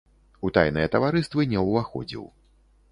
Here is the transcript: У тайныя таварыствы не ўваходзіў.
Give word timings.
У 0.47 0.49
тайныя 0.57 0.91
таварыствы 0.95 1.49
не 1.53 1.59
ўваходзіў. 1.69 2.27